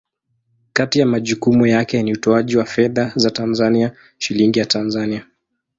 [0.73, 5.25] Kati ya majukumu yake ni utoaji wa fedha za Tanzania, Shilingi ya Tanzania.